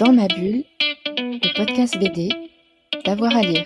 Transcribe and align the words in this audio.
Dans 0.00 0.12
ma 0.12 0.26
bulle, 0.26 0.64
le 1.16 1.56
podcast 1.56 1.96
BD, 1.98 2.28
d'avoir 3.04 3.36
à 3.36 3.42
lire. 3.42 3.64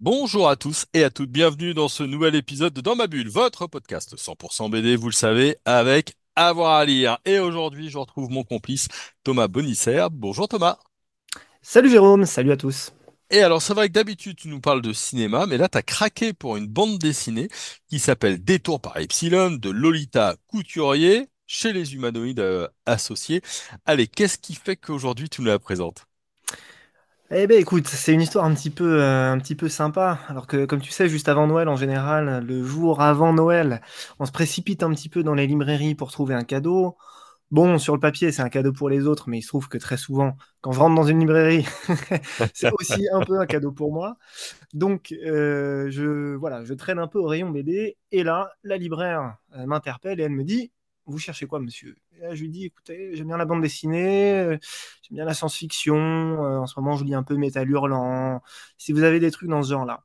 Bonjour 0.00 0.48
à 0.48 0.56
tous 0.56 0.86
et 0.94 1.04
à 1.04 1.10
toutes, 1.10 1.30
bienvenue 1.30 1.74
dans 1.74 1.88
ce 1.88 2.02
nouvel 2.02 2.34
épisode 2.34 2.72
de 2.72 2.80
Dans 2.80 2.96
ma 2.96 3.06
bulle, 3.06 3.28
votre 3.28 3.66
podcast 3.66 4.16
100% 4.16 4.70
BD, 4.70 4.96
vous 4.96 5.08
le 5.08 5.12
savez, 5.12 5.56
avec 5.66 6.14
avoir 6.34 6.76
à 6.76 6.84
lire. 6.86 7.18
Et 7.26 7.38
aujourd'hui, 7.38 7.90
je 7.90 7.98
retrouve 7.98 8.30
mon 8.30 8.42
complice 8.42 8.88
Thomas 9.22 9.48
Bonisser. 9.48 10.06
Bonjour 10.10 10.48
Thomas. 10.48 10.78
Salut 11.60 11.90
Jérôme, 11.90 12.24
salut 12.24 12.52
à 12.52 12.56
tous. 12.56 12.92
Et 13.32 13.40
alors, 13.42 13.62
c'est 13.62 13.72
vrai 13.74 13.88
que 13.88 13.94
d'habitude, 13.94 14.36
tu 14.36 14.48
nous 14.48 14.60
parles 14.60 14.82
de 14.82 14.92
cinéma, 14.92 15.46
mais 15.46 15.56
là, 15.56 15.68
tu 15.68 15.78
as 15.78 15.82
craqué 15.82 16.32
pour 16.34 16.56
une 16.58 16.66
bande 16.68 16.98
dessinée 16.98 17.48
qui 17.88 17.98
s'appelle 17.98 18.44
Détour 18.44 18.80
par 18.80 18.98
Epsilon 18.98 19.52
de 19.52 19.70
Lolita 19.70 20.36
Couturier 20.48 21.28
chez 21.46 21.72
les 21.72 21.94
humanoïdes 21.94 22.40
euh, 22.40 22.68
associés. 22.86 23.40
Allez, 23.86 24.06
qu'est-ce 24.06 24.38
qui 24.38 24.54
fait 24.54 24.76
qu'aujourd'hui 24.76 25.28
tu 25.30 25.40
nous 25.42 25.48
la 25.48 25.58
présentes? 25.58 26.06
Eh 27.34 27.46
ben 27.46 27.58
écoute, 27.58 27.86
c'est 27.88 28.12
une 28.12 28.20
histoire 28.20 28.44
un 28.44 28.54
petit 28.54 28.68
peu, 28.70 29.00
euh, 29.02 29.32
un 29.32 29.38
petit 29.38 29.54
peu 29.54 29.68
sympa. 29.68 30.18
Alors 30.28 30.46
que 30.46 30.66
comme 30.66 30.82
tu 30.82 30.90
sais, 30.90 31.08
juste 31.08 31.28
avant 31.28 31.46
Noël 31.46 31.68
en 31.68 31.76
général, 31.76 32.44
le 32.46 32.62
jour 32.64 33.00
avant 33.00 33.32
Noël, 33.32 33.80
on 34.18 34.26
se 34.26 34.32
précipite 34.32 34.82
un 34.82 34.90
petit 34.90 35.08
peu 35.08 35.22
dans 35.22 35.34
les 35.34 35.46
librairies 35.46 35.94
pour 35.94 36.12
trouver 36.12 36.34
un 36.34 36.44
cadeau. 36.44 36.96
Bon, 37.52 37.76
sur 37.78 37.92
le 37.92 38.00
papier, 38.00 38.32
c'est 38.32 38.40
un 38.40 38.48
cadeau 38.48 38.72
pour 38.72 38.88
les 38.88 39.06
autres, 39.06 39.28
mais 39.28 39.38
il 39.38 39.42
se 39.42 39.48
trouve 39.48 39.68
que 39.68 39.76
très 39.76 39.98
souvent, 39.98 40.38
quand 40.62 40.72
je 40.72 40.78
rentre 40.80 40.94
dans 40.94 41.04
une 41.04 41.20
librairie, 41.20 41.66
c'est 42.54 42.72
aussi 42.72 43.06
un 43.12 43.20
peu 43.20 43.38
un 43.38 43.44
cadeau 43.44 43.72
pour 43.72 43.92
moi. 43.92 44.16
Donc, 44.72 45.12
euh, 45.12 45.90
je, 45.90 46.34
voilà, 46.36 46.64
je 46.64 46.72
traîne 46.72 46.98
un 46.98 47.08
peu 47.08 47.18
au 47.18 47.26
rayon 47.26 47.50
BD. 47.50 47.98
Et 48.10 48.22
là, 48.24 48.52
la 48.64 48.78
libraire 48.78 49.36
euh, 49.54 49.66
m'interpelle 49.66 50.18
et 50.18 50.22
elle 50.22 50.32
me 50.32 50.44
dit 50.44 50.72
Vous 51.04 51.18
cherchez 51.18 51.46
quoi, 51.46 51.60
monsieur? 51.60 51.94
Je 52.32 52.40
lui 52.40 52.48
dis 52.48 52.64
Écoutez, 52.64 53.10
j'aime 53.14 53.26
bien 53.26 53.36
la 53.36 53.44
bande 53.44 53.60
dessinée, 53.60 54.32
euh, 54.32 54.58
j'aime 55.02 55.16
bien 55.16 55.26
la 55.26 55.34
science-fiction. 55.34 56.40
en 56.40 56.66
ce 56.66 56.80
moment, 56.80 56.96
je 56.96 57.04
lis 57.04 57.14
un 57.14 57.22
peu 57.22 57.36
Métal 57.36 57.68
Hurlant. 57.68 58.40
Si 58.78 58.94
vous 58.94 59.02
avez 59.02 59.20
des 59.20 59.30
trucs 59.30 59.50
dans 59.50 59.62
ce 59.62 59.70
genre-là. 59.72 60.04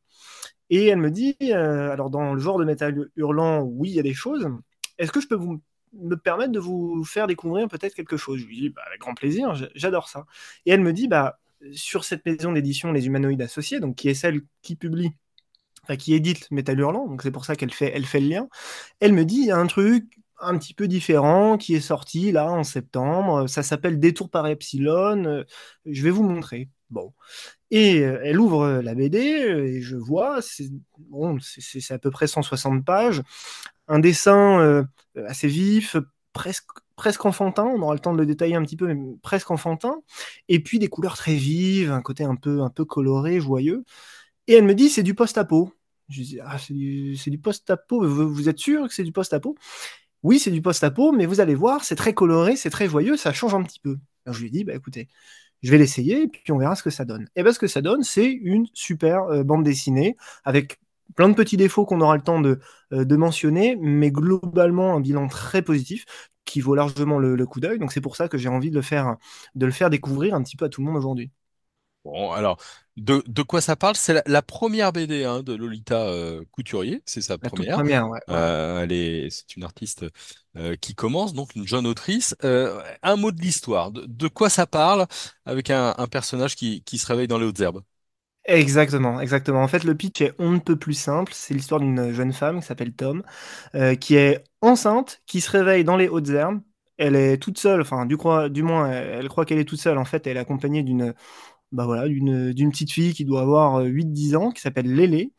Et 0.69 0.87
elle 0.87 0.99
me 0.99 1.11
dit 1.11 1.37
Alors, 1.53 2.09
dans 2.09 2.33
le 2.33 2.41
genre 2.41 2.59
de 2.59 2.65
Métal 2.65 3.09
Hurlant, 3.15 3.61
oui, 3.61 3.91
il 3.91 3.95
y 3.95 3.99
a 3.99 4.03
des 4.03 4.13
choses. 4.13 4.49
Est-ce 4.97 5.11
que 5.13 5.21
je 5.21 5.27
peux 5.29 5.35
vous 5.35 5.61
me 5.93 6.15
permettre 6.15 6.51
de 6.51 6.59
vous 6.59 7.03
faire 7.03 7.27
découvrir 7.27 7.67
peut-être 7.67 7.95
quelque 7.95 8.17
chose. 8.17 8.39
Je 8.39 8.45
lui 8.45 8.59
dis, 8.59 8.69
bah, 8.69 8.81
avec 8.87 9.01
grand 9.01 9.13
plaisir, 9.13 9.53
j'adore 9.75 10.09
ça. 10.09 10.25
Et 10.65 10.71
elle 10.71 10.81
me 10.81 10.93
dit, 10.93 11.07
bah, 11.07 11.39
sur 11.73 12.03
cette 12.03 12.25
maison 12.25 12.51
d'édition 12.51 12.91
Les 12.91 13.07
Humanoïdes 13.07 13.41
Associés, 13.41 13.79
donc 13.79 13.95
qui 13.95 14.09
est 14.09 14.13
celle 14.13 14.41
qui 14.61 14.75
publie, 14.75 15.11
enfin, 15.83 15.95
qui 15.95 16.13
édite 16.13 16.49
Métal 16.51 16.79
Hurlant, 16.79 17.07
donc 17.07 17.21
c'est 17.23 17.31
pour 17.31 17.45
ça 17.45 17.55
qu'elle 17.55 17.73
fait, 17.73 17.91
elle 17.93 18.05
fait 18.05 18.19
le 18.19 18.27
lien, 18.27 18.49
elle 18.99 19.13
me 19.13 19.25
dit, 19.25 19.37
il 19.37 19.45
y 19.47 19.51
a 19.51 19.57
un 19.57 19.67
truc 19.67 20.16
un 20.39 20.57
petit 20.57 20.73
peu 20.73 20.87
différent 20.87 21.57
qui 21.57 21.75
est 21.75 21.81
sorti 21.81 22.31
là 22.31 22.51
en 22.51 22.63
septembre, 22.63 23.47
ça 23.47 23.63
s'appelle 23.63 23.99
Détour 23.99 24.29
par 24.29 24.47
Epsilon, 24.47 25.25
euh, 25.25 25.43
je 25.85 26.03
vais 26.03 26.11
vous 26.11 26.23
montrer. 26.23 26.69
Bon. 26.89 27.13
Et 27.71 27.99
euh, 28.01 28.19
elle 28.23 28.39
ouvre 28.39 28.61
euh, 28.63 28.81
la 28.81 28.95
BD 28.95 29.43
euh, 29.43 29.65
et 29.67 29.81
je 29.81 29.95
vois, 29.97 30.41
c'est 30.41 30.69
bon, 30.99 31.37
à 31.89 31.99
peu 31.99 32.11
près 32.11 32.27
160 32.27 32.85
pages, 32.85 33.21
un 33.87 33.99
dessin 33.99 34.59
euh, 34.59 34.83
assez 35.27 35.47
vif, 35.47 35.97
presque, 36.33 36.67
presque 36.95 37.25
enfantin, 37.25 37.65
on 37.65 37.81
aura 37.81 37.93
le 37.93 37.99
temps 37.99 38.13
de 38.13 38.19
le 38.19 38.25
détailler 38.25 38.55
un 38.55 38.63
petit 38.63 38.77
peu, 38.77 38.87
mais 38.93 39.17
presque 39.21 39.51
enfantin, 39.51 40.01
et 40.49 40.59
puis 40.61 40.79
des 40.79 40.87
couleurs 40.89 41.17
très 41.17 41.35
vives, 41.35 41.91
un 41.91 42.01
côté 42.01 42.23
un 42.23 42.35
peu, 42.35 42.61
un 42.61 42.69
peu 42.69 42.85
coloré, 42.85 43.39
joyeux. 43.39 43.83
Et 44.47 44.53
elle 44.53 44.65
me 44.65 44.75
dit, 44.75 44.89
c'est 44.89 45.03
du 45.03 45.15
post-apo. 45.15 45.73
Je 46.09 46.21
dis, 46.21 46.39
ah, 46.41 46.57
c'est 46.57 46.73
du, 46.73 47.17
c'est 47.17 47.31
du 47.31 47.37
post-apo, 47.39 48.07
vous, 48.07 48.33
vous 48.33 48.49
êtes 48.49 48.59
sûr 48.59 48.87
que 48.87 48.93
c'est 48.93 49.03
du 49.03 49.11
post-apo? 49.11 49.57
Oui, 50.23 50.39
c'est 50.39 50.51
du 50.51 50.61
post-apo, 50.61 51.11
mais 51.11 51.25
vous 51.25 51.39
allez 51.39 51.55
voir, 51.55 51.83
c'est 51.83 51.95
très 51.95 52.13
coloré, 52.13 52.55
c'est 52.55 52.69
très 52.69 52.87
joyeux, 52.89 53.17
ça 53.17 53.33
change 53.33 53.53
un 53.53 53.63
petit 53.63 53.79
peu. 53.79 53.97
Alors 54.25 54.35
je 54.35 54.41
lui 54.41 54.47
ai 54.47 54.51
dit, 54.51 54.63
bah 54.63 54.73
écoutez, 54.75 55.07
je 55.63 55.71
vais 55.71 55.77
l'essayer 55.77 56.23
et 56.23 56.27
puis 56.27 56.51
on 56.51 56.57
verra 56.57 56.75
ce 56.75 56.83
que 56.83 56.89
ça 56.91 57.05
donne. 57.05 57.27
Et 57.35 57.43
bien 57.43 57.53
ce 57.53 57.59
que 57.59 57.67
ça 57.67 57.81
donne, 57.81 58.03
c'est 58.03 58.31
une 58.31 58.67
super 58.73 59.23
euh, 59.25 59.43
bande 59.43 59.63
dessinée 59.63 60.17
avec 60.45 60.79
plein 61.15 61.29
de 61.29 61.35
petits 61.35 61.57
défauts 61.57 61.85
qu'on 61.85 62.01
aura 62.01 62.15
le 62.17 62.23
temps 62.23 62.41
de, 62.41 62.59
euh, 62.93 63.17
mentionner, 63.17 63.77
mais 63.81 64.11
globalement 64.11 64.95
un 64.95 65.01
bilan 65.01 65.27
très 65.27 65.61
positif 65.61 66.05
qui 66.45 66.61
vaut 66.61 66.75
largement 66.75 67.19
le, 67.19 67.35
le 67.35 67.45
coup 67.47 67.59
d'œil. 67.59 67.79
Donc 67.79 67.91
c'est 67.93 68.01
pour 68.01 68.15
ça 68.15 68.27
que 68.29 68.37
j'ai 68.37 68.49
envie 68.49 68.71
de 68.71 68.75
le 68.75 68.81
faire, 68.81 69.17
de 69.55 69.65
le 69.65 69.71
faire 69.71 69.89
découvrir 69.89 70.35
un 70.35 70.43
petit 70.43 70.57
peu 70.57 70.65
à 70.65 70.69
tout 70.69 70.81
le 70.81 70.87
monde 70.87 70.97
aujourd'hui. 70.97 71.31
Bon, 72.07 72.31
alors, 72.31 72.57
de, 72.95 73.21
de 73.27 73.41
quoi 73.43 73.59
ça 73.59 73.75
parle? 73.75 73.95
C'est 73.97 74.13
la, 74.13 74.23
la 74.27 74.41
première 74.41 74.93
BD 74.93 75.25
hein, 75.25 75.43
de 75.43 75.53
Lolita 75.53 76.07
euh, 76.07 76.43
Couturier, 76.51 77.01
c'est 77.05 77.21
sa 77.21 77.37
La 77.41 77.49
toute 77.49 77.67
première. 77.67 77.67
première, 77.67 78.07
ouais. 78.09 78.19
ouais. 78.27 78.39
Euh, 78.39 78.81
elle 78.83 78.91
est, 78.93 79.29
c'est 79.29 79.57
une 79.57 79.63
artiste 79.65 80.05
euh, 80.55 80.75
qui 80.77 80.95
commence, 80.95 81.33
donc 81.33 81.53
une 81.55 81.67
jeune 81.67 81.85
autrice. 81.85 82.33
Euh, 82.45 82.81
un 83.03 83.17
mot 83.17 83.31
de 83.33 83.41
l'histoire. 83.41 83.91
De, 83.91 84.05
de 84.05 84.27
quoi 84.29 84.49
ça 84.49 84.65
parle 84.67 85.05
avec 85.45 85.69
un, 85.69 85.95
un 85.97 86.07
personnage 86.07 86.55
qui, 86.55 86.81
qui 86.83 86.97
se 86.97 87.07
réveille 87.07 87.27
dans 87.27 87.37
les 87.39 87.45
hautes 87.45 87.59
herbes? 87.59 87.83
Exactement, 88.49 89.19
exactement. 89.19 89.61
En 89.61 89.67
fait, 89.67 89.83
le 89.83 89.93
pitch 89.95 90.21
est 90.21 90.33
on 90.39 90.51
ne 90.51 90.59
peut 90.59 90.77
plus 90.77 90.93
simple. 90.93 91.33
C'est 91.35 91.53
l'histoire 91.53 91.81
d'une 91.81 92.13
jeune 92.13 92.31
femme 92.31 92.61
qui 92.61 92.65
s'appelle 92.65 92.93
Tom, 92.93 93.23
euh, 93.75 93.95
qui 93.95 94.15
est 94.15 94.43
enceinte, 94.61 95.21
qui 95.25 95.41
se 95.41 95.51
réveille 95.51 95.83
dans 95.83 95.97
les 95.97 96.07
hautes 96.07 96.29
herbes. 96.29 96.61
Elle 96.97 97.15
est 97.15 97.37
toute 97.39 97.59
seule, 97.59 97.81
enfin, 97.81 98.05
du, 98.05 98.15
moins, 98.63 98.89
elle, 98.91 99.07
elle 99.21 99.27
croit 99.29 99.45
qu'elle 99.45 99.59
est 99.59 99.65
toute 99.65 99.81
seule. 99.81 99.97
En 99.97 100.05
fait, 100.05 100.27
elle 100.27 100.37
est 100.37 100.39
accompagnée 100.39 100.81
d'une 100.83 101.13
bah 101.71 101.85
voilà, 101.85 102.07
d'une 102.07 102.71
petite 102.71 102.91
fille 102.91 103.13
qui 103.13 103.25
doit 103.25 103.41
avoir 103.41 103.77
euh, 103.81 103.85
8-10 103.85 104.35
ans, 104.35 104.51
qui 104.51 104.61
s'appelle 104.61 104.93
Lélé. 104.93 105.31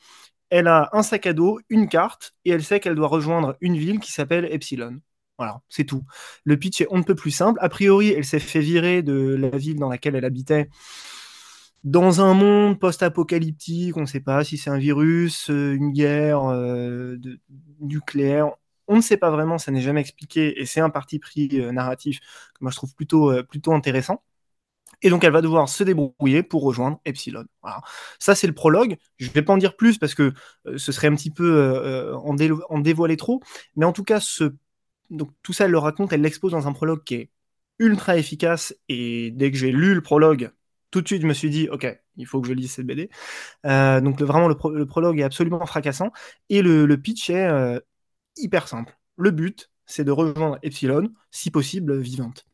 Elle 0.50 0.68
a 0.68 0.90
un 0.92 1.02
sac 1.02 1.26
à 1.26 1.32
dos, 1.34 1.60
une 1.70 1.88
carte, 1.88 2.34
et 2.44 2.50
elle 2.50 2.64
sait 2.64 2.80
qu'elle 2.80 2.96
doit 2.96 3.08
rejoindre 3.08 3.56
une 3.60 3.76
ville 3.76 4.00
qui 4.00 4.12
s'appelle 4.12 4.46
Epsilon. 4.52 5.00
Voilà, 5.38 5.62
c'est 5.68 5.84
tout. 5.84 6.04
Le 6.44 6.58
pitch 6.58 6.80
est 6.82 6.88
on 6.90 6.98
ne 6.98 7.02
peut 7.04 7.14
plus 7.14 7.30
simple. 7.30 7.58
A 7.62 7.68
priori, 7.68 8.10
elle 8.10 8.24
s'est 8.24 8.40
fait 8.40 8.60
virer 8.60 9.02
de 9.02 9.36
la 9.36 9.56
ville 9.56 9.78
dans 9.78 9.88
laquelle 9.88 10.16
elle 10.16 10.24
habitait 10.24 10.68
dans 11.84 12.20
un 12.20 12.34
monde 12.34 12.78
post-apocalyptique, 12.78 13.96
on 13.96 14.02
ne 14.02 14.06
sait 14.06 14.20
pas 14.20 14.44
si 14.44 14.58
c'est 14.58 14.70
un 14.70 14.78
virus, 14.78 15.50
euh, 15.50 15.74
une 15.74 15.92
guerre 15.92 16.44
euh, 16.50 17.16
nucléaire. 17.80 18.50
On 18.88 18.96
ne 18.96 19.00
sait 19.00 19.16
pas 19.16 19.30
vraiment, 19.30 19.58
ça 19.58 19.70
n'est 19.70 19.80
jamais 19.80 20.00
expliqué, 20.00 20.60
et 20.60 20.66
c'est 20.66 20.80
un 20.80 20.90
parti 20.90 21.18
pris 21.18 21.48
euh, 21.60 21.72
narratif 21.72 22.20
que 22.20 22.58
moi 22.62 22.70
je 22.70 22.76
trouve 22.76 22.94
plutôt, 22.94 23.30
euh, 23.30 23.42
plutôt 23.42 23.72
intéressant. 23.72 24.22
Et 25.02 25.10
donc 25.10 25.24
elle 25.24 25.32
va 25.32 25.42
devoir 25.42 25.68
se 25.68 25.84
débrouiller 25.84 26.42
pour 26.42 26.62
rejoindre 26.62 27.00
Epsilon. 27.04 27.44
Voilà. 27.62 27.80
Ça 28.18 28.34
c'est 28.34 28.46
le 28.46 28.54
prologue. 28.54 28.96
Je 29.18 29.28
ne 29.28 29.32
vais 29.32 29.42
pas 29.42 29.52
en 29.52 29.58
dire 29.58 29.76
plus 29.76 29.98
parce 29.98 30.14
que 30.14 30.32
euh, 30.66 30.78
ce 30.78 30.92
serait 30.92 31.08
un 31.08 31.14
petit 31.14 31.30
peu 31.30 31.44
euh, 31.56 32.12
euh, 32.14 32.16
en, 32.16 32.34
dé- 32.34 32.50
en 32.68 32.78
dévoiler 32.80 33.16
trop. 33.16 33.40
Mais 33.76 33.84
en 33.84 33.92
tout 33.92 34.04
cas, 34.04 34.20
tout 35.42 35.52
ça 35.52 35.64
elle 35.64 35.70
le 35.70 35.78
raconte, 35.78 36.12
elle 36.12 36.22
l'expose 36.22 36.52
dans 36.52 36.68
un 36.68 36.72
prologue 36.72 37.02
qui 37.04 37.14
est 37.14 37.30
ultra 37.78 38.16
efficace. 38.16 38.74
Et 38.88 39.30
dès 39.32 39.50
que 39.50 39.56
j'ai 39.56 39.72
lu 39.72 39.94
le 39.94 40.02
prologue, 40.02 40.50
tout 40.90 41.00
de 41.00 41.06
suite 41.06 41.22
je 41.22 41.26
me 41.26 41.34
suis 41.34 41.50
dit, 41.50 41.68
ok, 41.70 41.86
il 42.16 42.26
faut 42.26 42.40
que 42.40 42.48
je 42.48 42.52
lise 42.52 42.72
cette 42.72 42.86
BD. 42.86 43.10
Donc 43.64 44.20
vraiment 44.22 44.48
le, 44.48 44.56
pro- 44.56 44.70
le 44.72 44.86
prologue 44.86 45.20
est 45.20 45.24
absolument 45.24 45.64
fracassant. 45.66 46.12
Et 46.48 46.62
le, 46.62 46.86
pitch 46.96 47.30
est 47.30 47.48
hyper 48.38 48.68
simple. 48.68 48.96
Le 49.16 49.30
but, 49.30 49.70
c'est 49.86 50.04
de 50.04 50.12
rejoindre 50.12 50.58
Epsilon, 50.62 51.10
si 51.30 51.50
possible 51.50 51.98
vivante. 51.98 52.46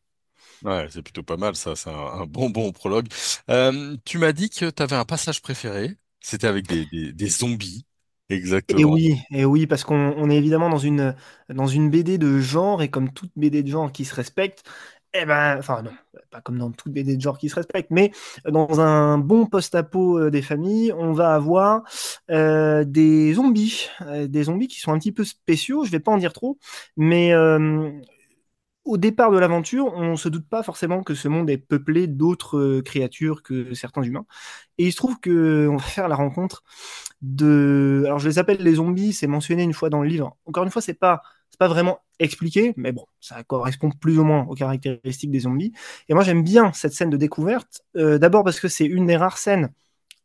Ouais, 0.63 0.87
c'est 0.89 1.03
plutôt 1.03 1.21
pas 1.23 1.37
mal 1.37 1.55
ça, 1.55 1.75
c'est 1.75 1.89
un, 1.91 1.93
un 1.93 2.25
bon 2.25 2.49
bon 2.49 2.71
prologue. 2.71 3.07
Euh, 3.49 3.97
tu 4.03 4.17
m'as 4.17 4.31
dit 4.33 4.49
que 4.49 4.69
tu 4.71 4.81
avais 4.83 4.95
un 4.95 5.05
passage 5.05 5.41
préféré, 5.41 5.97
c'était 6.21 6.47
avec 6.47 6.65
des, 6.65 6.85
des, 6.87 7.13
des 7.13 7.27
zombies, 7.29 7.85
Et 8.67 8.83
exactement. 8.83 8.83
oui, 8.83 9.19
et 9.31 9.45
oui, 9.45 9.67
parce 9.67 9.83
qu'on 9.83 9.95
on 10.17 10.29
est 10.29 10.35
évidemment 10.37 10.69
dans 10.69 10.79
une, 10.79 11.15
dans 11.49 11.67
une 11.67 11.89
BD 11.91 12.17
de 12.17 12.39
genre, 12.39 12.81
et 12.81 12.89
comme 12.89 13.11
toute 13.13 13.31
BD 13.35 13.61
de 13.63 13.67
genre 13.69 13.91
qui 13.91 14.05
se 14.05 14.15
respecte, 14.15 14.63
eh 15.13 15.23
ben, 15.25 15.57
enfin 15.59 15.83
non, 15.83 15.91
pas 16.31 16.41
comme 16.41 16.57
dans 16.57 16.71
toute 16.71 16.91
BD 16.91 17.15
de 17.15 17.21
genre 17.21 17.37
qui 17.37 17.47
se 17.47 17.55
respecte, 17.55 17.91
mais 17.91 18.11
dans 18.49 18.81
un 18.81 19.17
bon 19.19 19.45
post-apo 19.45 20.19
euh, 20.19 20.31
des 20.31 20.41
familles, 20.41 20.91
on 20.93 21.13
va 21.13 21.35
avoir 21.35 21.83
euh, 22.31 22.83
des 22.85 23.33
zombies, 23.35 23.87
euh, 24.01 24.27
des 24.27 24.43
zombies 24.43 24.67
qui 24.67 24.79
sont 24.79 24.91
un 24.93 24.97
petit 24.99 25.11
peu 25.13 25.23
spéciaux, 25.23 25.85
je 25.85 25.91
vais 25.91 25.99
pas 25.99 26.11
en 26.11 26.17
dire 26.17 26.33
trop, 26.33 26.57
mais 26.97 27.33
euh, 27.33 27.91
au 28.85 28.97
départ 28.97 29.31
de 29.31 29.37
l'aventure, 29.39 29.93
on 29.95 30.11
ne 30.11 30.15
se 30.15 30.29
doute 30.29 30.47
pas 30.49 30.63
forcément 30.63 31.03
que 31.03 31.15
ce 31.15 31.27
monde 31.27 31.49
est 31.49 31.57
peuplé 31.57 32.07
d'autres 32.07 32.57
euh, 32.59 32.81
créatures 32.81 33.43
que 33.43 33.73
certains 33.73 34.03
humains. 34.03 34.25
Et 34.77 34.85
il 34.87 34.91
se 34.91 34.97
trouve 34.97 35.19
que 35.19 35.67
on 35.71 35.77
va 35.77 35.83
faire 35.83 36.07
la 36.09 36.15
rencontre 36.15 36.63
de. 37.21 38.03
Alors 38.05 38.19
je 38.19 38.27
les 38.29 38.39
appelle 38.39 38.57
les 38.61 38.75
zombies, 38.75 39.13
c'est 39.13 39.27
mentionné 39.27 39.63
une 39.63 39.73
fois 39.73 39.89
dans 39.89 40.01
le 40.01 40.09
livre. 40.09 40.37
Encore 40.45 40.63
une 40.63 40.71
fois, 40.71 40.81
c'est 40.81 40.93
pas 40.99 41.21
pas 41.57 41.67
vraiment 41.69 41.99
expliqué, 42.19 42.73
mais 42.75 42.91
bon, 42.91 43.05
ça 43.21 43.41
correspond 43.45 43.89
plus 43.89 44.19
ou 44.19 44.25
moins 44.25 44.45
aux 44.49 44.55
caractéristiques 44.55 45.31
des 45.31 45.39
zombies. 45.41 45.71
Et 46.09 46.13
moi 46.13 46.21
j'aime 46.23 46.43
bien 46.43 46.73
cette 46.73 46.91
scène 46.93 47.09
de 47.09 47.15
découverte. 47.17 47.81
euh, 47.95 48.17
D'abord 48.17 48.43
parce 48.43 48.59
que 48.59 48.67
c'est 48.67 48.85
une 48.85 49.05
des 49.05 49.15
rares 49.15 49.37
scènes 49.37 49.71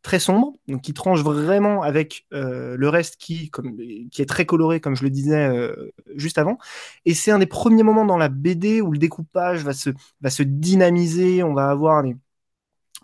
très 0.03 0.19
sombre, 0.19 0.55
donc 0.69 0.83
qui 0.83 0.95
tranche 0.95 1.23
vraiment 1.23 1.83
avec 1.83 2.27
euh, 2.33 2.77
le 2.77 2.89
reste 2.89 3.17
qui, 3.17 3.51
comme, 3.51 3.77
qui 3.77 4.23
est 4.23 4.29
très 4.29 4.47
coloré, 4.47 4.81
comme 4.81 4.97
je 4.97 5.03
le 5.03 5.11
disais 5.11 5.47
euh, 5.47 5.93
juste 6.15 6.39
avant. 6.39 6.59
Et 7.05 7.15
c'est 7.15 7.31
un 7.31 7.39
des 7.39 7.47
premiers 7.47 7.83
moments 7.83 8.07
dans 8.07 8.17
la 8.17 8.29
BD 8.29 8.81
où 8.81 8.93
le 8.93 8.99
découpage 8.99 9.63
va 9.63 9.73
se, 9.73 9.91
va 10.21 10.31
se 10.31 10.43
dynamiser, 10.43 11.43
on 11.43 11.53
va 11.53 11.69
avoir 11.69 12.03
des, 12.03 12.17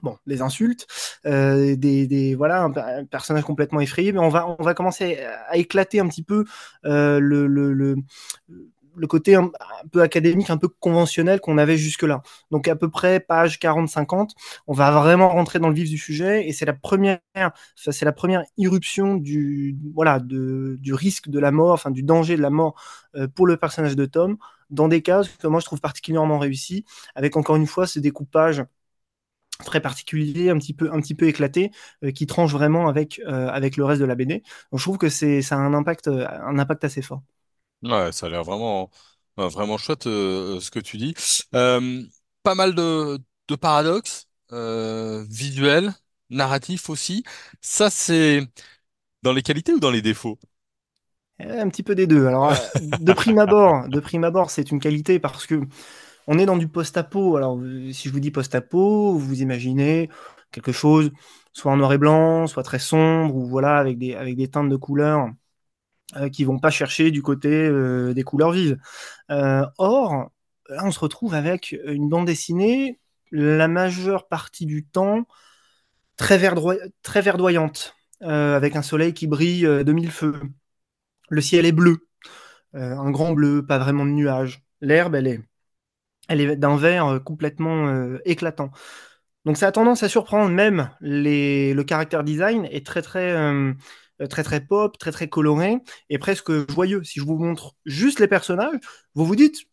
bon, 0.03 0.17
des 0.27 0.41
insultes, 0.41 0.87
euh, 1.27 1.77
des, 1.77 2.07
des, 2.07 2.35
voilà, 2.35 2.63
un, 2.63 3.05
personnage 3.05 3.45
complètement 3.45 3.81
effrayé, 3.81 4.13
mais 4.13 4.21
on 4.21 4.31
va, 4.31 4.49
on 4.59 4.63
va 4.63 4.73
commencer 4.73 5.19
à, 5.49 5.57
éclater 5.57 6.01
un 6.01 6.09
petit 6.09 6.23
peu 6.23 6.45
le, 6.83 7.19
le, 7.47 7.97
le, 8.97 9.07
côté 9.07 9.35
un, 9.35 9.51
peu 9.93 10.03
académique, 10.03 10.51
un 10.51 10.57
peu 10.57 10.69
conventionnel 10.69 11.41
qu'on 11.41 11.59
avait 11.59 11.77
jusque-là. 11.77 12.23
Donc 12.51 12.69
à 12.69 12.77
peu 12.77 12.91
près 12.91 13.21
page 13.21 13.59
40-50, 13.59 14.31
on 14.67 14.73
va 14.73 14.91
vraiment 14.91 15.29
rentrer 15.29 15.59
dans 15.59 15.69
le 15.69 15.75
vif 15.75 15.89
du 15.89 15.99
sujet, 15.99 16.49
et 16.49 16.53
c'est 16.53 16.65
la 16.67 16.73
première, 16.73 17.19
c'est 17.77 18.05
la 18.05 18.13
première 18.13 18.43
irruption 18.57 19.15
du, 19.15 19.77
voilà, 19.95 20.21
du 20.21 20.95
risque 20.95 21.29
de 21.29 21.39
la 21.39 21.51
mort, 21.51 21.73
enfin 21.73 21.91
du 21.91 22.03
danger 22.03 22.37
de 22.37 22.43
la 22.43 22.51
mort 22.51 22.75
euh, 23.17 23.29
pour 23.29 23.47
le 23.47 23.57
personnage 23.57 23.97
de 23.97 24.07
Tom, 24.07 24.37
dans 24.71 24.89
des 24.89 25.03
cas 25.03 25.23
que 25.39 25.47
moi 25.47 25.61
je 25.61 25.67
trouve 25.67 25.81
particulièrement 25.81 26.39
réussis, 26.39 26.85
avec 27.15 27.37
encore 27.37 27.57
une 27.57 27.67
fois 27.67 27.87
ce 27.87 27.99
découpage 28.01 28.65
très 29.65 29.81
particulier, 29.81 30.51
un 30.51 30.59
petit 30.59 30.75
peu, 30.75 30.93
un 30.93 31.01
petit 31.01 31.15
peu 31.15 31.27
éclaté, 31.29 31.71
euh, 32.05 32.11
qui 32.13 32.27
tranche 32.27 32.53
vraiment 32.53 32.89
avec, 32.89 33.21
euh, 33.27 33.49
avec 33.49 33.77
le 33.77 33.85
reste 33.85 34.01
de 34.01 34.07
la 34.07 34.15
BD. 34.15 34.43
Donc 34.71 34.81
je 34.81 34.85
trouve 34.85 34.99
que 34.99 35.09
c'est, 35.09 35.43
ça 35.43 35.57
a 35.57 35.59
un 35.59 35.75
impact, 35.75 36.09
un 36.09 36.59
impact 36.59 36.85
assez 36.85 37.03
fort. 37.03 37.23
Ouais, 37.83 38.11
ça 38.13 38.27
a 38.27 38.29
l'air 38.31 38.43
vraiment, 38.43 38.91
vraiment 39.37 39.79
chouette 39.79 40.05
ce 40.05 40.71
que 40.71 40.81
tu 40.81 40.97
dis. 40.97 41.15
pas 42.43 42.55
mal 42.55 42.75
de, 42.75 43.19
de 43.49 43.55
paradoxes 43.57 44.29
visuels, 45.29 45.93
narratifs 46.31 46.91
aussi. 46.91 47.25
Ça, 47.61 47.91
c'est 47.91 48.47
dans 49.23 49.33
les 49.33 49.43
qualités 49.43 49.73
ou 49.75 49.81
dans 49.81 49.91
les 49.91 50.03
défauts? 50.03 50.39
Un 51.39 51.69
petit 51.69 51.83
peu 51.83 51.95
des 51.95 52.07
deux. 52.07 52.27
Alors, 52.27 52.55
de 52.81 53.13
prime 53.13 53.39
abord, 53.39 53.89
de 53.89 54.01
prime 54.01 54.25
abord, 54.25 54.51
c'est 54.51 54.71
une 54.71 54.81
qualité 54.81 55.19
parce 55.21 55.47
que 55.47 55.61
on 56.29 56.39
est 56.39 56.47
dans 56.47 56.57
du 56.59 56.69
post-apo. 56.69 57.37
Alors, 57.37 57.61
si 57.93 58.09
je 58.09 58.13
vous 58.15 58.21
dis 58.21 58.31
post-apo, 58.33 59.19
vous 59.19 59.43
imaginez 59.43 60.11
quelque 60.53 60.73
chose 60.73 61.13
soit 61.53 61.73
en 61.73 61.77
noir 61.79 61.93
et 61.95 61.99
blanc, 61.99 62.47
soit 62.49 62.63
très 62.65 62.79
sombre, 62.81 63.35
ou 63.37 63.47
voilà, 63.47 63.79
avec 63.79 63.99
des, 63.99 64.15
avec 64.15 64.37
des 64.37 64.49
teintes 64.49 64.71
de 64.71 64.77
couleurs 64.77 65.29
euh, 66.17 66.29
qui 66.29 66.45
vont 66.45 66.59
pas 66.59 66.71
chercher 66.71 67.11
du 67.11 67.23
côté 67.23 67.49
euh, 67.51 68.15
des 68.15 68.23
couleurs 68.23 68.53
vives. 68.53 68.79
Euh, 69.31 69.67
or, 69.79 70.31
là, 70.69 70.85
on 70.85 70.91
se 70.93 71.01
retrouve 71.01 71.35
avec 71.35 71.77
une 71.87 72.09
bande 72.09 72.27
dessinée, 72.27 73.01
la 73.33 73.69
majeure 73.69 74.29
partie 74.29 74.67
du 74.67 74.85
temps, 74.85 75.27
très, 76.17 76.39
verdoyante, 76.39 77.97
avec 78.21 78.77
un 78.77 78.83
soleil 78.83 79.15
qui 79.15 79.27
brille 79.27 79.63
de 79.63 79.93
mille 79.93 80.11
feux. 80.11 80.41
Le 81.29 81.41
ciel 81.41 81.67
est 81.67 81.73
bleu, 81.73 81.99
un 82.73 83.11
grand 83.11 83.33
bleu, 83.33 83.67
pas 83.67 83.79
vraiment 83.79 84.05
de 84.07 84.11
nuages. 84.11 84.63
L'herbe, 84.81 85.17
elle 85.17 85.27
est 85.27 85.41
elle 86.29 86.41
est 86.41 86.57
d'un 86.57 86.77
vert 86.77 87.07
euh, 87.07 87.19
complètement 87.19 87.89
euh, 87.89 88.19
éclatant. 88.25 88.71
Donc 89.45 89.57
ça 89.57 89.69
a 89.69 89.73
tendance 89.73 90.03
à 90.03 90.09
surprendre 90.09 90.51
même 90.51 90.91
les, 91.01 91.73
le 91.75 91.85
caractère 91.85 92.25
design 92.25 92.67
est 92.67 92.85
très 92.85 93.03
très 93.03 93.31
euh, 93.33 93.73
très 94.29 94.43
très 94.43 94.61
pop, 94.61 94.97
très 94.99 95.13
très 95.13 95.29
coloré 95.29 95.79
et 96.11 96.19
presque 96.19 96.71
joyeux. 96.71 97.03
Si 97.05 97.21
je 97.21 97.25
vous 97.25 97.39
montre 97.39 97.75
juste 97.85 98.21
les 98.21 98.29
personnages, 98.29 98.79
vous 99.15 99.25
vous 99.25 99.37
dites 99.37 99.67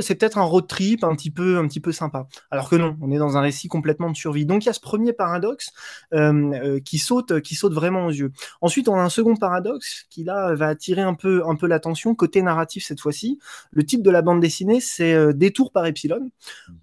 c'est 0.00 0.14
peut-être 0.14 0.38
un 0.38 0.42
road 0.42 0.66
trip 0.66 1.04
un 1.04 1.14
petit 1.14 1.30
peu, 1.30 1.58
un 1.58 1.66
petit 1.66 1.80
peu 1.80 1.92
sympa. 1.92 2.26
Alors 2.50 2.68
que 2.68 2.76
non, 2.76 2.96
on 3.00 3.10
est 3.10 3.18
dans 3.18 3.36
un 3.36 3.40
récit 3.40 3.68
complètement 3.68 4.10
de 4.10 4.16
survie. 4.16 4.46
Donc 4.46 4.64
il 4.64 4.66
y 4.66 4.68
a 4.70 4.72
ce 4.72 4.80
premier 4.80 5.12
paradoxe 5.12 5.70
euh, 6.14 6.52
euh, 6.52 6.80
qui 6.80 6.98
saute, 6.98 7.40
qui 7.40 7.54
saute 7.54 7.72
vraiment 7.72 8.06
aux 8.06 8.10
yeux. 8.10 8.32
Ensuite, 8.60 8.88
on 8.88 8.94
a 8.94 9.02
un 9.02 9.08
second 9.08 9.36
paradoxe 9.36 10.06
qui 10.10 10.24
là 10.24 10.54
va 10.54 10.68
attirer 10.68 11.02
un 11.02 11.14
peu, 11.14 11.42
un 11.46 11.56
peu 11.56 11.66
l'attention 11.66 12.14
côté 12.14 12.42
narratif 12.42 12.84
cette 12.84 13.00
fois-ci. 13.00 13.38
Le 13.70 13.84
titre 13.84 14.02
de 14.02 14.10
la 14.10 14.22
bande 14.22 14.40
dessinée, 14.40 14.80
c'est 14.80 15.14
euh, 15.14 15.32
Détour 15.32 15.72
par 15.72 15.86
Epsilon. 15.86 16.30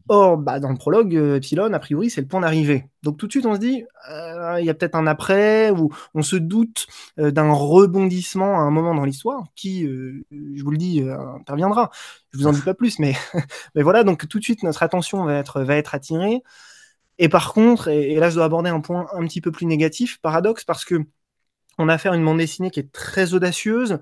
Or, 0.07 0.37
bah, 0.37 0.59
dans 0.59 0.69
le 0.69 0.77
prologue, 0.77 1.13
Epsilon, 1.13 1.73
a 1.73 1.79
priori, 1.79 2.09
c'est 2.09 2.21
le 2.21 2.27
point 2.27 2.41
d'arrivée. 2.41 2.85
Donc 3.05 3.17
tout 3.17 3.27
de 3.27 3.31
suite, 3.31 3.45
on 3.45 3.53
se 3.55 3.59
dit, 3.59 3.85
il 4.09 4.65
y 4.65 4.69
a 4.69 4.73
peut-être 4.73 4.95
un 4.95 5.07
après, 5.07 5.71
ou 5.71 5.91
on 6.13 6.21
se 6.21 6.35
doute 6.35 6.87
d'un 7.17 7.51
rebondissement 7.51 8.59
à 8.59 8.63
un 8.63 8.71
moment 8.71 8.93
dans 8.95 9.05
l'histoire 9.05 9.45
qui, 9.55 9.85
je 9.85 10.63
vous 10.63 10.71
le 10.71 10.77
dis, 10.77 11.01
interviendra. 11.39 11.91
Je 12.33 12.39
vous 12.39 12.47
en 12.47 12.51
dis 12.51 12.61
pas 12.61 12.73
plus, 12.73 12.99
mais, 12.99 13.15
voilà, 13.75 14.03
donc 14.03 14.27
tout 14.27 14.39
de 14.39 14.43
suite, 14.43 14.63
notre 14.63 14.83
attention 14.83 15.23
va 15.23 15.35
être, 15.35 15.61
va 15.61 15.77
être 15.77 15.95
attirée. 15.95 16.41
Et 17.17 17.29
par 17.29 17.53
contre, 17.53 17.87
et, 17.87 18.15
là 18.15 18.29
je 18.29 18.35
dois 18.35 18.45
aborder 18.45 18.69
un 18.69 18.81
point 18.81 19.07
un 19.13 19.25
petit 19.25 19.41
peu 19.41 19.51
plus 19.51 19.65
négatif, 19.65 20.19
paradoxe, 20.21 20.65
parce 20.65 20.83
que 20.83 21.05
on 21.77 21.89
a 21.89 21.93
affaire 21.93 22.13
à 22.13 22.15
une 22.15 22.25
bande 22.25 22.37
dessinée 22.37 22.71
qui 22.71 22.79
est 22.79 22.91
très 22.91 23.33
audacieuse, 23.33 23.99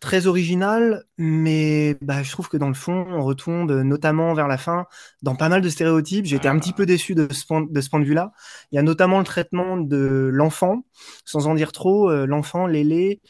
très 0.00 0.26
originale, 0.26 1.04
mais 1.18 1.96
bah, 2.00 2.22
je 2.22 2.30
trouve 2.32 2.48
que 2.48 2.56
dans 2.56 2.68
le 2.68 2.74
fond, 2.74 3.06
on 3.10 3.22
retombe 3.22 3.70
notamment 3.70 4.34
vers 4.34 4.48
la 4.48 4.58
fin 4.58 4.86
dans 5.22 5.36
pas 5.36 5.48
mal 5.48 5.60
de 5.60 5.68
stéréotypes. 5.68 6.24
J'ai 6.24 6.36
été 6.36 6.48
un 6.48 6.58
petit 6.58 6.72
peu 6.72 6.86
déçu 6.86 7.14
de 7.14 7.32
ce 7.32 7.46
point 7.46 7.62
de, 7.62 7.80
ce 7.80 7.90
point 7.90 8.00
de 8.00 8.04
vue-là. 8.06 8.32
Il 8.72 8.76
y 8.76 8.78
a 8.78 8.82
notamment 8.82 9.18
le 9.18 9.24
traitement 9.24 9.76
de 9.76 10.30
l'enfant, 10.32 10.84
sans 11.24 11.46
en 11.46 11.54
dire 11.54 11.72
trop, 11.72 12.10
euh, 12.10 12.26
l'enfant, 12.26 12.66
Lélé, 12.66 13.20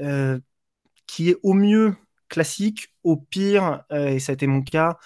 euh, 0.00 0.38
qui 1.06 1.30
est 1.30 1.36
au 1.42 1.54
mieux 1.54 1.94
classique, 2.28 2.94
au 3.04 3.16
pire, 3.16 3.82
euh, 3.92 4.08
et 4.08 4.20
ça 4.20 4.32
a 4.32 4.34
été 4.34 4.46
mon 4.46 4.62
cas, 4.62 4.98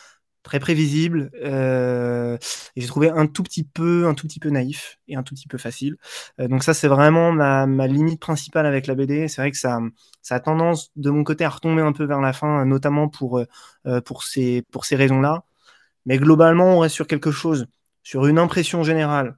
très 0.44 0.60
prévisible. 0.60 1.32
Euh, 1.42 2.38
et 2.76 2.80
j'ai 2.80 2.86
trouvé 2.86 3.10
un 3.10 3.26
tout 3.26 3.42
petit 3.42 3.64
peu, 3.64 4.06
un 4.06 4.14
tout 4.14 4.28
petit 4.28 4.38
peu 4.38 4.50
naïf 4.50 4.98
et 5.08 5.16
un 5.16 5.24
tout 5.24 5.34
petit 5.34 5.48
peu 5.48 5.58
facile. 5.58 5.96
Euh, 6.40 6.46
donc 6.48 6.62
ça, 6.62 6.74
c'est 6.74 6.88
vraiment 6.88 7.32
ma, 7.32 7.66
ma, 7.66 7.88
limite 7.88 8.20
principale 8.20 8.66
avec 8.66 8.86
la 8.86 8.94
BD. 8.94 9.26
C'est 9.28 9.42
vrai 9.42 9.50
que 9.50 9.58
ça, 9.58 9.80
ça 10.22 10.36
a 10.36 10.40
tendance 10.40 10.92
de 10.96 11.10
mon 11.10 11.24
côté 11.24 11.44
à 11.44 11.48
retomber 11.48 11.82
un 11.82 11.92
peu 11.92 12.04
vers 12.04 12.20
la 12.20 12.32
fin, 12.32 12.64
notamment 12.64 13.08
pour 13.08 13.42
pour 14.04 14.24
ces 14.24 14.62
pour 14.70 14.84
ces 14.84 14.96
raisons-là. 14.96 15.44
Mais 16.06 16.18
globalement, 16.18 16.76
on 16.76 16.80
reste 16.80 16.94
sur 16.94 17.06
quelque 17.06 17.30
chose, 17.32 17.66
sur 18.02 18.26
une 18.26 18.38
impression 18.38 18.82
générale 18.82 19.36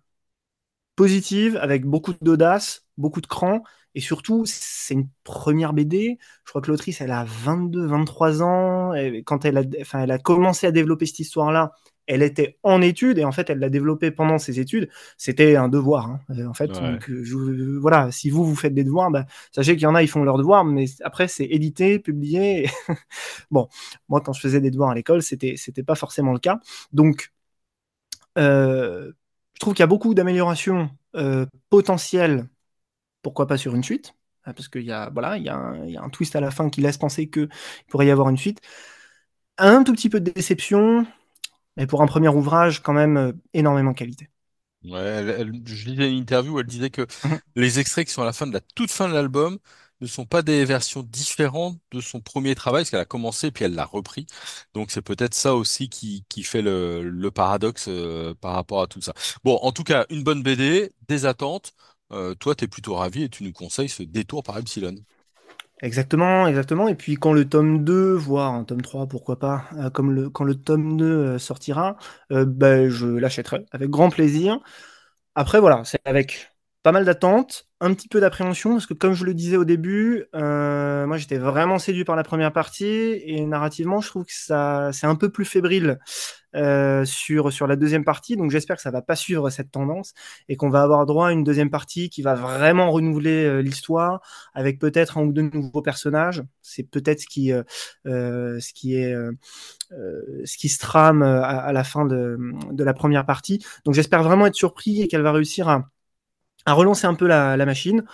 positive, 0.96 1.56
avec 1.58 1.84
beaucoup 1.84 2.14
d'audace, 2.22 2.86
beaucoup 2.96 3.20
de 3.20 3.26
cran, 3.26 3.62
et 3.96 4.00
surtout, 4.00 4.42
c'est 4.44 4.92
une 4.92 5.08
première 5.24 5.72
BD. 5.72 6.18
Je 6.44 6.50
crois 6.50 6.60
que 6.60 6.70
l'autrice, 6.70 7.00
elle 7.00 7.12
a 7.12 7.24
22, 7.24 7.86
23 7.86 8.42
ans. 8.42 8.92
Et 8.92 9.22
quand 9.22 9.46
elle 9.46 9.56
a, 9.56 9.62
enfin, 9.80 10.00
elle 10.02 10.10
a 10.10 10.18
commencé 10.18 10.66
à 10.66 10.70
développer 10.70 11.06
cette 11.06 11.20
histoire-là, 11.20 11.72
elle 12.06 12.22
était 12.22 12.58
en 12.62 12.82
études 12.82 13.16
et 13.16 13.24
en 13.24 13.32
fait, 13.32 13.48
elle 13.48 13.58
l'a 13.58 13.70
développée 13.70 14.10
pendant 14.10 14.36
ses 14.36 14.60
études. 14.60 14.90
C'était 15.16 15.56
un 15.56 15.68
devoir, 15.68 16.10
hein, 16.10 16.46
en 16.46 16.52
fait. 16.52 16.72
Donc, 16.72 17.10
je, 17.10 17.78
voilà, 17.78 18.12
si 18.12 18.28
vous 18.28 18.44
vous 18.44 18.54
faites 18.54 18.74
des 18.74 18.84
devoirs, 18.84 19.10
bah, 19.10 19.24
sachez 19.50 19.72
qu'il 19.72 19.84
y 19.84 19.86
en 19.86 19.94
a, 19.94 20.02
ils 20.02 20.08
font 20.08 20.22
leurs 20.24 20.36
devoirs, 20.36 20.66
mais 20.66 20.84
après, 21.02 21.26
c'est 21.26 21.46
édité, 21.46 21.98
publié. 21.98 22.68
bon, 23.50 23.66
moi, 24.10 24.20
quand 24.20 24.34
je 24.34 24.42
faisais 24.42 24.60
des 24.60 24.70
devoirs 24.70 24.90
à 24.90 24.94
l'école, 24.94 25.22
c'était, 25.22 25.54
c'était 25.56 25.82
pas 25.82 25.94
forcément 25.94 26.34
le 26.34 26.38
cas. 26.38 26.60
Donc, 26.92 27.32
euh, 28.36 29.10
je 29.54 29.60
trouve 29.60 29.72
qu'il 29.72 29.82
y 29.82 29.84
a 29.84 29.86
beaucoup 29.86 30.12
d'améliorations 30.12 30.90
euh, 31.14 31.46
potentielles 31.70 32.46
pourquoi 33.26 33.48
pas 33.48 33.56
sur 33.56 33.74
une 33.74 33.82
suite? 33.82 34.14
Ah, 34.44 34.54
Parce 34.54 34.68
qu'il 34.68 34.82
y, 34.82 34.92
a, 34.92 35.10
voilà, 35.10 35.36
il 35.36 35.42
y, 35.42 35.48
a 35.48 35.56
un, 35.56 36.08
twist 36.10 36.36
à 36.36 36.40
la 36.40 36.52
fin 36.52 36.70
qui 36.70 36.80
laisse 36.80 36.96
penser 36.96 37.28
qu'il 37.28 37.48
pourrait 37.88 38.06
y 38.06 38.12
avoir 38.12 38.28
une 38.28 38.36
suite. 38.36 38.60
Un 39.58 39.82
tout 39.82 39.92
petit 39.92 40.08
peu 40.08 40.20
de 40.20 40.30
déception, 40.30 41.04
mais 41.76 41.88
pour 41.88 42.02
un 42.02 42.06
premier 42.06 42.28
ouvrage, 42.28 42.84
quand 42.84 42.92
même 42.92 43.16
euh, 43.16 43.32
énormément 43.52 43.90
de 43.90 43.96
qualité. 43.96 44.30
Ouais, 44.84 45.44
je 45.64 45.88
lisais 45.88 46.08
une 46.08 46.18
interview 46.18 46.54
où 46.54 46.60
elle 46.60 46.66
disait 46.66 46.90
que 46.90 47.02
mhm. 47.24 47.40
les 47.56 47.80
extraits 47.80 48.06
qui 48.06 48.12
sont 48.12 48.22
à 48.22 48.26
la 48.26 48.32
fin 48.32 48.46
de 48.46 48.52
la 48.52 48.60
toute 48.60 48.92
fin 48.92 49.08
de 49.08 49.14
l'album 49.14 49.58
ne 50.00 50.06
sont 50.06 50.24
pas 50.24 50.42
des 50.42 50.64
versions 50.64 51.02
différentes 51.02 51.80
de 51.90 52.00
son 52.00 52.20
premier 52.20 52.54
travail, 52.54 52.82
parce 52.82 52.90
qu'elle 52.90 53.00
a 53.00 53.04
commencé 53.04 53.50
puis 53.50 53.64
elle 53.64 53.74
l'a 53.74 53.86
repris. 53.86 54.28
Donc 54.72 54.92
c'est 54.92 55.02
peut-être 55.02 55.34
ça 55.34 55.56
aussi 55.56 55.88
qui, 55.88 56.24
qui 56.28 56.44
fait 56.44 56.62
le, 56.62 57.02
le 57.02 57.30
paradoxe 57.32 57.86
euh, 57.88 58.34
par 58.34 58.54
rapport 58.54 58.82
à 58.82 58.86
tout 58.86 59.00
ça. 59.00 59.14
Bon, 59.42 59.56
en 59.62 59.72
tout 59.72 59.82
cas, 59.82 60.06
une 60.10 60.22
bonne 60.22 60.44
BD, 60.44 60.92
des 61.08 61.26
attentes. 61.26 61.72
Euh, 62.12 62.34
toi, 62.34 62.54
tu 62.54 62.64
es 62.64 62.68
plutôt 62.68 62.94
ravi 62.94 63.24
et 63.24 63.28
tu 63.28 63.44
nous 63.44 63.52
conseilles 63.52 63.88
ce 63.88 64.02
détour 64.02 64.42
par 64.42 64.58
Epsilon. 64.58 64.94
Exactement, 65.82 66.46
exactement. 66.46 66.88
Et 66.88 66.94
puis 66.94 67.16
quand 67.16 67.32
le 67.32 67.48
tome 67.48 67.84
2, 67.84 68.14
voire 68.14 68.54
un 68.54 68.64
tome 68.64 68.80
3, 68.80 69.06
pourquoi 69.06 69.38
pas, 69.38 69.64
euh, 69.74 69.90
comme 69.90 70.30
quand 70.30 70.44
le 70.44 70.54
tome 70.54 70.96
2 70.96 71.04
euh, 71.04 71.38
sortira, 71.38 71.96
ben, 72.30 72.88
je 72.88 73.06
l'achèterai 73.06 73.66
avec 73.72 73.90
grand 73.90 74.08
plaisir. 74.08 74.60
Après, 75.34 75.60
voilà, 75.60 75.84
c'est 75.84 76.00
avec 76.06 76.55
pas 76.86 76.92
mal 76.92 77.04
d'attentes, 77.04 77.66
un 77.80 77.92
petit 77.92 78.06
peu 78.06 78.20
d'appréhension, 78.20 78.74
parce 78.74 78.86
que 78.86 78.94
comme 78.94 79.12
je 79.12 79.24
le 79.24 79.34
disais 79.34 79.56
au 79.56 79.64
début, 79.64 80.26
moi 80.32 81.16
j'étais 81.16 81.36
vraiment 81.36 81.80
séduit 81.80 82.04
par 82.04 82.14
la 82.14 82.22
première 82.22 82.52
partie, 82.52 82.84
et 83.24 83.44
narrativement, 83.44 84.00
je 84.00 84.06
trouve 84.06 84.24
que 84.24 84.32
ça 84.32 84.90
c'est 84.92 85.08
un 85.08 85.16
peu 85.16 85.28
plus 85.28 85.44
fébrile 85.44 85.98
euh, 86.54 87.04
sur, 87.04 87.52
sur 87.52 87.66
la 87.66 87.74
deuxième 87.74 88.04
partie. 88.04 88.36
Donc 88.36 88.52
j'espère 88.52 88.76
que 88.76 88.82
ça 88.82 88.92
va 88.92 89.02
pas 89.02 89.16
suivre 89.16 89.50
cette 89.50 89.72
tendance 89.72 90.14
et 90.48 90.56
qu'on 90.56 90.70
va 90.70 90.82
avoir 90.82 91.04
droit 91.04 91.28
à 91.28 91.32
une 91.32 91.42
deuxième 91.42 91.70
partie 91.70 92.08
qui 92.08 92.22
va 92.22 92.34
vraiment 92.34 92.90
renouveler 92.92 93.44
euh, 93.44 93.60
l'histoire 93.62 94.20
avec 94.54 94.78
peut-être 94.78 95.18
un 95.18 95.24
ou 95.24 95.32
deux 95.32 95.42
nouveaux 95.42 95.82
personnages. 95.82 96.44
C'est 96.62 96.84
peut-être 96.84 97.20
ce 97.20 97.26
qui, 97.26 97.52
euh, 97.52 97.64
ce 98.60 98.72
qui 98.72 98.94
est 98.94 99.12
ce 99.90 100.56
qui 100.56 100.68
se 100.68 100.78
trame 100.78 101.22
à, 101.22 101.72
la 101.72 101.84
fin 101.84 102.06
de, 102.06 102.38
de, 102.70 102.84
la 102.84 102.94
première 102.94 103.26
partie. 103.26 103.62
Donc 103.84 103.94
j'espère 103.94 104.22
vraiment 104.22 104.46
être 104.46 104.54
surpris 104.54 105.02
et 105.02 105.08
qu'elle 105.08 105.22
va 105.22 105.32
réussir 105.32 105.68
à, 105.68 105.88
à 106.66 106.72
relancer 106.74 107.06
un 107.06 107.14
peu 107.14 107.26
la, 107.26 107.56
machine. 107.64 108.04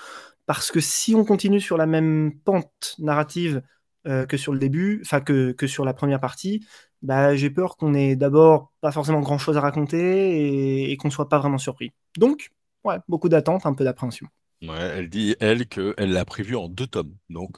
Parce 0.46 0.70
que 0.70 0.80
si 0.80 1.14
on 1.14 1.24
continue 1.24 1.60
sur 1.60 1.76
la 1.76 1.86
même 1.86 2.32
pente 2.44 2.96
narrative 2.98 3.62
euh, 4.06 4.26
que 4.26 4.36
sur 4.36 4.52
le 4.52 4.58
début, 4.58 5.00
enfin 5.04 5.20
que, 5.20 5.54
sur 5.66 5.84
la 5.84 5.94
première 5.94 6.20
partie, 6.20 6.66
bah, 7.00 7.34
j'ai 7.34 7.50
peur 7.50 7.76
qu'on 7.76 7.94
ait 7.94 8.16
d'abord 8.16 8.72
pas 8.80 8.92
forcément 8.92 9.20
grand-chose 9.20 9.56
à 9.56 9.60
raconter 9.60 10.90
et, 10.90 10.96
qu'on 10.96 11.10
soit 11.10 11.28
pas 11.28 11.38
vraiment 11.38 11.58
surpris. 11.58 11.92
Donc, 12.16 12.50
ouais, 12.84 12.96
beaucoup 13.08 13.28
d'attentes, 13.28 13.66
un 13.66 13.74
peu 13.74 13.84
d'appréhension. 13.84 14.28
Elle 14.60 15.08
dit, 15.08 15.34
elle, 15.40 15.66
qu'elle 15.66 16.12
l'a 16.12 16.24
prévu 16.24 16.54
en 16.54 16.68
deux 16.68 16.86
tomes. 16.86 17.14
Donc, 17.30 17.56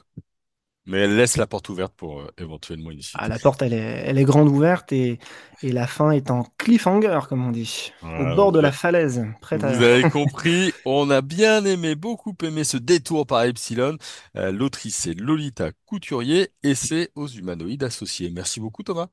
mais 0.85 0.99
elle 0.99 1.15
laisse 1.15 1.37
la 1.37 1.47
porte 1.47 1.69
ouverte 1.69 1.95
pour 1.95 2.21
euh, 2.21 2.31
éventuellement 2.37 2.91
une 2.91 3.01
Ah, 3.13 3.27
suite. 3.27 3.29
la 3.29 3.39
porte, 3.39 3.61
elle 3.61 3.73
est, 3.73 3.77
elle 4.05 4.17
est 4.17 4.25
grande 4.25 4.49
ouverte 4.49 4.91
et, 4.91 5.19
et 5.61 5.71
la 5.71 5.87
fin 5.87 6.11
est 6.11 6.31
en 6.31 6.43
cliffhanger, 6.57 7.21
comme 7.29 7.45
on 7.47 7.51
dit, 7.51 7.93
au 8.17 8.25
Voilà, 8.25 8.35
bord 8.35 8.51
de 8.51 8.59
la 8.59 8.71
falaise, 8.73 9.25
prête 9.41 9.63
vous 9.63 9.81
à... 9.83 9.83
avez 9.83 10.05
compris, 10.05 10.73
on 10.85 11.09
a 11.09 11.21
bien 11.21 11.65
aimé, 11.65 11.95
beaucoup 11.95 12.35
aimé 12.43 12.63
ce 12.63 12.77
détour 12.77 13.25
par 13.27 13.43
Epsilon. 13.43 13.97
Euh, 14.37 14.51
l'autrice, 14.51 14.95
c'est 14.97 15.13
Lolita 15.13 15.71
Couturier 15.85 16.51
et 16.63 16.75
c'est 16.75 17.11
aux 17.15 17.27
humanoïdes 17.27 17.83
associés. 17.83 18.29
Merci 18.31 18.59
beaucoup, 18.59 18.83
Thomas. 18.83 19.07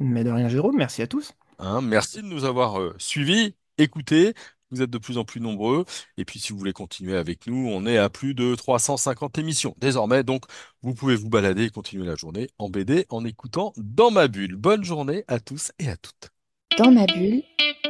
Mais 0.00 0.24
de 0.24 0.30
rien, 0.32 0.48
Jérôme, 0.48 0.76
merci 0.76 1.02
à 1.02 1.06
tous. 1.06 1.34
Hein, 1.58 1.80
merci 1.82 2.18
de 2.22 2.26
nous 2.28 2.44
avoir 2.44 2.80
euh, 2.80 2.94
suivis, 2.98 3.56
écoutés. 3.78 4.34
Vous 4.70 4.82
êtes 4.82 4.90
de 4.90 4.98
plus 4.98 5.18
en 5.18 5.24
plus 5.24 5.40
nombreux. 5.40 5.84
Et 6.16 6.24
puis, 6.24 6.38
si 6.38 6.52
vous 6.52 6.58
voulez 6.58 6.72
continuer 6.72 7.16
avec 7.16 7.46
nous, 7.46 7.68
on 7.70 7.86
est 7.86 7.98
à 7.98 8.10
plus 8.10 8.34
de 8.34 8.54
350 8.54 9.38
émissions 9.38 9.74
désormais. 9.78 10.22
Donc, 10.22 10.44
vous 10.82 10.94
pouvez 10.94 11.16
vous 11.16 11.28
balader 11.28 11.64
et 11.64 11.70
continuer 11.70 12.06
la 12.06 12.16
journée 12.16 12.48
en 12.58 12.68
BD 12.68 13.06
en 13.08 13.24
écoutant 13.24 13.72
Dans 13.76 14.10
ma 14.10 14.28
bulle. 14.28 14.56
Bonne 14.56 14.84
journée 14.84 15.24
à 15.28 15.40
tous 15.40 15.72
et 15.78 15.88
à 15.88 15.96
toutes. 15.96 16.30
Dans 16.76 16.92
ma 16.92 17.06
bulle, 17.06 17.42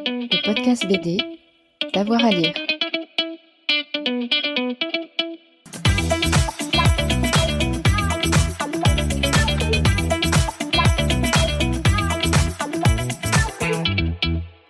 le 0.06 0.46
podcast 0.46 0.86
BD, 0.86 1.18
d'avoir 1.92 2.24
à 2.24 2.30
lire. 2.30 2.54